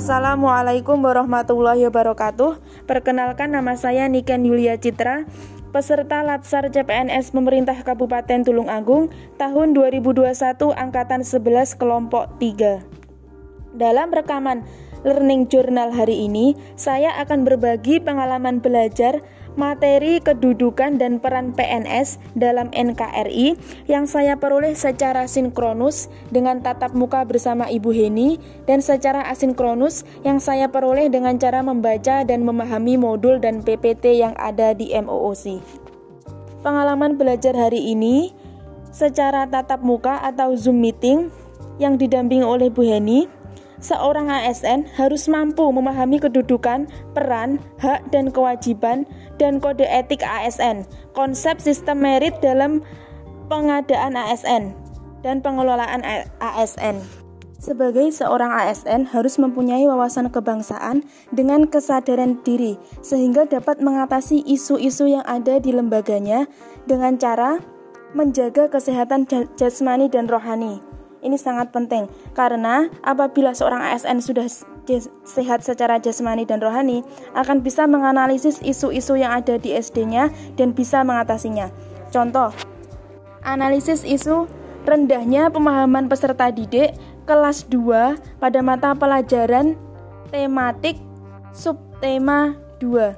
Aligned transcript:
Assalamualaikum 0.00 0.96
warahmatullahi 1.04 1.84
wabarakatuh. 1.84 2.56
Perkenalkan 2.88 3.52
nama 3.52 3.76
saya 3.76 4.08
Niken 4.08 4.48
Yulia 4.48 4.80
Citra, 4.80 5.28
peserta 5.76 6.24
Latsar 6.24 6.72
CPNS 6.72 7.36
Pemerintah 7.36 7.76
Kabupaten 7.84 8.40
Tulung 8.40 8.72
Agung 8.72 9.12
tahun 9.36 9.76
2021 9.76 10.24
angkatan 10.72 11.20
11 11.20 11.76
kelompok 11.76 12.32
3. 12.40 12.80
Dalam 13.76 14.08
rekaman 14.08 14.64
Learning 15.04 15.52
Journal 15.52 15.92
hari 15.92 16.24
ini, 16.24 16.56
saya 16.80 17.12
akan 17.20 17.44
berbagi 17.44 18.00
pengalaman 18.00 18.64
belajar 18.64 19.20
materi 19.60 20.24
kedudukan 20.24 20.96
dan 20.96 21.20
peran 21.20 21.52
PNS 21.52 22.16
dalam 22.32 22.72
NKRI 22.72 23.60
yang 23.84 24.08
saya 24.08 24.40
peroleh 24.40 24.72
secara 24.72 25.28
sinkronus 25.28 26.08
dengan 26.32 26.64
tatap 26.64 26.96
muka 26.96 27.20
bersama 27.28 27.68
Ibu 27.68 27.92
Heni 27.92 28.40
dan 28.64 28.80
secara 28.80 29.28
asinkronus 29.28 30.08
yang 30.24 30.40
saya 30.40 30.72
peroleh 30.72 31.12
dengan 31.12 31.36
cara 31.36 31.60
membaca 31.60 32.24
dan 32.24 32.40
memahami 32.40 32.96
modul 32.96 33.36
dan 33.36 33.60
PPT 33.60 34.24
yang 34.24 34.32
ada 34.40 34.72
di 34.72 34.96
MOOC. 34.96 35.60
Pengalaman 36.64 37.20
belajar 37.20 37.52
hari 37.52 37.92
ini 37.92 38.32
secara 38.88 39.44
tatap 39.44 39.84
muka 39.84 40.24
atau 40.24 40.56
Zoom 40.56 40.80
meeting 40.80 41.28
yang 41.76 42.00
didampingi 42.00 42.44
oleh 42.44 42.68
Bu 42.68 42.84
Heni 42.84 43.39
seorang 43.80 44.28
ASN 44.28 44.86
harus 44.94 45.26
mampu 45.26 45.64
memahami 45.72 46.20
kedudukan, 46.20 46.86
peran, 47.16 47.58
hak, 47.80 48.04
dan 48.12 48.28
kewajiban, 48.28 49.08
dan 49.40 49.58
kode 49.58 49.88
etik 49.88 50.20
ASN, 50.20 50.84
konsep 51.16 51.58
sistem 51.58 52.04
merit 52.04 52.36
dalam 52.44 52.84
pengadaan 53.48 54.14
ASN, 54.14 54.76
dan 55.24 55.40
pengelolaan 55.40 56.04
ASN. 56.38 57.00
Sebagai 57.60 58.08
seorang 58.08 58.56
ASN 58.56 59.04
harus 59.12 59.36
mempunyai 59.36 59.84
wawasan 59.84 60.32
kebangsaan 60.32 61.04
dengan 61.28 61.68
kesadaran 61.68 62.40
diri 62.40 62.80
sehingga 63.04 63.44
dapat 63.44 63.84
mengatasi 63.84 64.40
isu-isu 64.48 65.12
yang 65.12 65.24
ada 65.28 65.60
di 65.60 65.68
lembaganya 65.68 66.48
dengan 66.88 67.20
cara 67.20 67.60
menjaga 68.16 68.72
kesehatan 68.72 69.28
jasmani 69.60 70.08
dan 70.08 70.24
rohani 70.24 70.89
ini 71.20 71.36
sangat 71.36 71.72
penting 71.72 72.08
karena 72.32 72.88
apabila 73.04 73.52
seorang 73.52 73.80
ASN 73.80 74.24
sudah 74.24 74.48
sehat 75.22 75.62
secara 75.62 76.00
jasmani 76.02 76.48
dan 76.48 76.58
rohani 76.58 77.04
akan 77.38 77.62
bisa 77.62 77.86
menganalisis 77.86 78.58
isu-isu 78.64 79.14
yang 79.20 79.38
ada 79.38 79.60
di 79.60 79.76
SD-nya 79.76 80.32
dan 80.58 80.74
bisa 80.74 81.04
mengatasinya. 81.06 81.70
Contoh, 82.10 82.50
analisis 83.46 84.02
isu 84.02 84.50
rendahnya 84.88 85.52
pemahaman 85.52 86.10
peserta 86.10 86.50
didik 86.50 86.96
kelas 87.28 87.68
2 87.70 88.42
pada 88.42 88.58
mata 88.64 88.90
pelajaran 88.96 89.78
tematik 90.34 90.98
subtema 91.54 92.58
2 92.82 93.14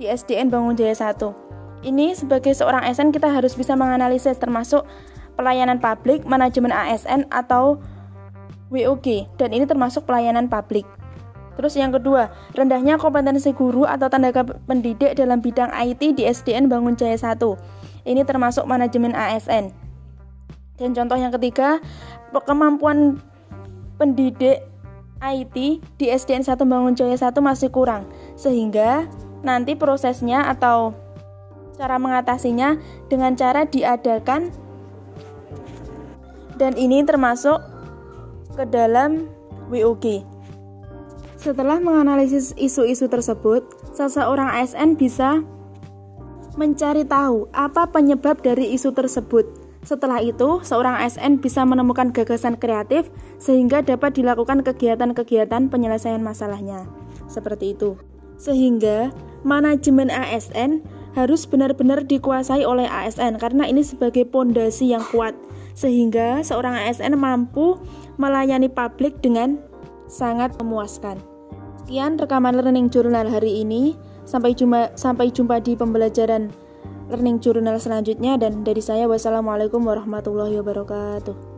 di 0.00 0.10
SDN 0.10 0.50
Bangun 0.50 0.74
Jaya 0.74 0.96
1. 0.96 1.84
Ini 1.84 2.16
sebagai 2.16 2.56
seorang 2.56 2.82
ASN 2.82 3.12
kita 3.12 3.28
harus 3.28 3.52
bisa 3.54 3.76
menganalisis 3.76 4.40
termasuk 4.40 4.88
pelayanan 5.34 5.78
publik, 5.82 6.22
manajemen 6.26 6.70
ASN 6.70 7.26
atau 7.30 7.78
WOG 8.72 9.30
dan 9.38 9.54
ini 9.54 9.68
termasuk 9.68 10.06
pelayanan 10.08 10.50
publik. 10.50 10.86
Terus 11.54 11.78
yang 11.78 11.94
kedua, 11.94 12.34
rendahnya 12.58 12.98
kompetensi 12.98 13.54
guru 13.54 13.86
atau 13.86 14.10
tenaga 14.10 14.42
pendidik 14.42 15.14
dalam 15.14 15.38
bidang 15.38 15.70
IT 15.70 16.18
di 16.18 16.26
SDN 16.26 16.66
Bangun 16.66 16.98
Jaya 16.98 17.14
1. 17.14 17.38
Ini 18.04 18.26
termasuk 18.26 18.66
manajemen 18.66 19.14
ASN. 19.14 19.70
Dan 20.74 20.90
contoh 20.90 21.14
yang 21.14 21.30
ketiga, 21.30 21.78
kemampuan 22.34 23.22
pendidik 23.94 24.66
IT 25.22 25.56
di 25.78 26.06
SDN 26.10 26.42
1 26.42 26.58
Bangun 26.66 26.98
Jaya 26.98 27.14
1 27.14 27.38
masih 27.38 27.70
kurang. 27.70 28.10
Sehingga 28.34 29.06
nanti 29.46 29.78
prosesnya 29.78 30.50
atau 30.50 30.90
cara 31.78 32.02
mengatasinya 32.02 32.78
dengan 33.06 33.38
cara 33.38 33.62
diadakan 33.62 34.50
dan 36.58 36.78
ini 36.78 37.02
termasuk 37.02 37.60
ke 38.54 38.64
dalam 38.70 39.26
WOG. 39.68 40.22
Setelah 41.38 41.76
menganalisis 41.82 42.56
isu-isu 42.56 43.10
tersebut, 43.10 43.66
seseorang 43.92 44.48
ASN 44.48 44.96
bisa 44.96 45.44
mencari 46.54 47.02
tahu 47.04 47.50
apa 47.52 47.90
penyebab 47.90 48.40
dari 48.40 48.72
isu 48.72 48.94
tersebut. 48.94 49.44
Setelah 49.84 50.24
itu, 50.24 50.64
seorang 50.64 50.96
ASN 51.04 51.44
bisa 51.44 51.60
menemukan 51.68 52.08
gagasan 52.08 52.56
kreatif 52.56 53.12
sehingga 53.36 53.84
dapat 53.84 54.16
dilakukan 54.16 54.64
kegiatan-kegiatan 54.64 55.68
penyelesaian 55.68 56.24
masalahnya. 56.24 56.88
Seperti 57.28 57.76
itu. 57.76 58.00
Sehingga 58.40 59.12
manajemen 59.44 60.08
ASN 60.08 60.80
harus 61.14 61.46
benar-benar 61.46 62.02
dikuasai 62.04 62.66
oleh 62.66 62.90
ASN 62.90 63.38
karena 63.38 63.70
ini 63.70 63.86
sebagai 63.86 64.26
pondasi 64.26 64.90
yang 64.90 65.02
kuat 65.14 65.32
sehingga 65.74 66.42
seorang 66.42 66.74
ASN 66.74 67.18
mampu 67.18 67.78
melayani 68.18 68.70
publik 68.70 69.18
dengan 69.22 69.58
sangat 70.06 70.54
memuaskan. 70.62 71.18
Sekian 71.82 72.18
rekaman 72.18 72.58
learning 72.58 72.88
journal 72.90 73.26
hari 73.26 73.62
ini. 73.66 73.94
Sampai 74.24 74.56
jumpa 74.56 74.96
sampai 74.96 75.28
jumpa 75.28 75.60
di 75.60 75.76
pembelajaran 75.76 76.48
learning 77.12 77.44
journal 77.44 77.76
selanjutnya 77.76 78.40
dan 78.40 78.64
dari 78.64 78.80
saya 78.80 79.04
wassalamualaikum 79.04 79.84
warahmatullahi 79.84 80.56
wabarakatuh. 80.64 81.53